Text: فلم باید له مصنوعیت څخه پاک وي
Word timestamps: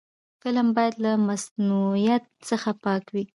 فلم 0.41 0.67
باید 0.75 0.95
له 1.05 1.11
مصنوعیت 1.27 2.23
څخه 2.49 2.69
پاک 2.83 3.03
وي 3.13 3.23